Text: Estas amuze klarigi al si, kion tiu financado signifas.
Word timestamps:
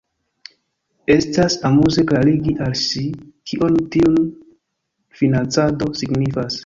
Estas 1.15 1.57
amuze 1.69 2.03
klarigi 2.11 2.55
al 2.67 2.73
si, 2.85 3.03
kion 3.51 3.77
tiu 3.97 4.25
financado 5.21 5.91
signifas. 6.01 6.59